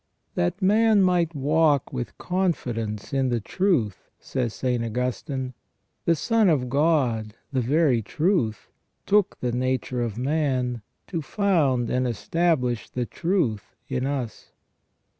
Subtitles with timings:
[0.33, 4.83] "That man might walk with con fidence in the truth," says St.
[4.83, 5.53] Augustine,"
[6.05, 8.67] the Son of God, the very truth,
[9.05, 14.53] took the nature of man, to found and establish the truth in us."